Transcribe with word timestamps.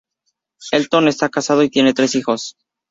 Elton 0.71 1.07
está 1.09 1.29
casado 1.29 1.61
y 1.61 1.69
tiene 1.69 1.93
tres 1.93 2.15
hijos. 2.15 2.55